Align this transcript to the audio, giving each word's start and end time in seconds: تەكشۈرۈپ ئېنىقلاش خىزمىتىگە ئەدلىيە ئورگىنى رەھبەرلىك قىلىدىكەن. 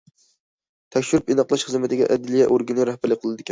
تەكشۈرۈپ 0.95 1.29
ئېنىقلاش 1.35 1.67
خىزمىتىگە 1.69 2.09
ئەدلىيە 2.17 2.51
ئورگىنى 2.57 2.91
رەھبەرلىك 2.93 3.25
قىلىدىكەن. 3.27 3.49